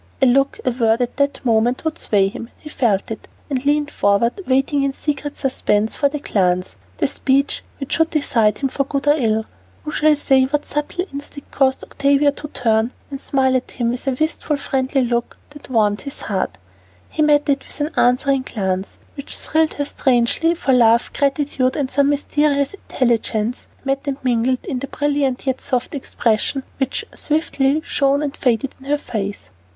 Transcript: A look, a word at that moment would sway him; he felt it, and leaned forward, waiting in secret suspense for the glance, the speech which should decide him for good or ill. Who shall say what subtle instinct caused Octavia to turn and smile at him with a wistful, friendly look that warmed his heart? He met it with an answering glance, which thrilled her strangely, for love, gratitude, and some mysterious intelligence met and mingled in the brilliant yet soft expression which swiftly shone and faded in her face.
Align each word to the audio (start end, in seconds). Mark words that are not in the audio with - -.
A 0.19 0.25
look, 0.25 0.59
a 0.65 0.71
word 0.71 0.99
at 0.99 1.17
that 1.17 1.45
moment 1.45 1.85
would 1.85 1.99
sway 1.99 2.27
him; 2.27 2.49
he 2.57 2.69
felt 2.69 3.11
it, 3.11 3.27
and 3.51 3.63
leaned 3.67 3.91
forward, 3.91 4.41
waiting 4.47 4.81
in 4.81 4.93
secret 4.93 5.37
suspense 5.37 5.95
for 5.95 6.09
the 6.09 6.17
glance, 6.17 6.75
the 6.97 7.05
speech 7.05 7.61
which 7.79 7.93
should 7.93 8.09
decide 8.09 8.57
him 8.57 8.67
for 8.69 8.83
good 8.83 9.07
or 9.07 9.13
ill. 9.15 9.45
Who 9.83 9.91
shall 9.91 10.15
say 10.15 10.45
what 10.45 10.65
subtle 10.65 11.05
instinct 11.13 11.51
caused 11.51 11.83
Octavia 11.83 12.31
to 12.31 12.47
turn 12.47 12.93
and 13.11 13.21
smile 13.21 13.55
at 13.55 13.69
him 13.69 13.91
with 13.91 14.07
a 14.07 14.17
wistful, 14.19 14.57
friendly 14.57 15.03
look 15.03 15.37
that 15.51 15.69
warmed 15.69 16.01
his 16.01 16.21
heart? 16.21 16.57
He 17.07 17.21
met 17.21 17.47
it 17.47 17.67
with 17.67 17.79
an 17.79 17.91
answering 17.95 18.41
glance, 18.41 18.97
which 19.15 19.37
thrilled 19.37 19.75
her 19.75 19.85
strangely, 19.85 20.55
for 20.55 20.73
love, 20.73 21.13
gratitude, 21.13 21.75
and 21.75 21.91
some 21.91 22.09
mysterious 22.09 22.73
intelligence 22.73 23.67
met 23.85 24.07
and 24.07 24.17
mingled 24.23 24.65
in 24.65 24.79
the 24.79 24.87
brilliant 24.87 25.45
yet 25.45 25.61
soft 25.61 25.93
expression 25.93 26.63
which 26.79 27.05
swiftly 27.13 27.83
shone 27.85 28.23
and 28.23 28.35
faded 28.35 28.73
in 28.79 28.87
her 28.87 28.97
face. 28.97 29.51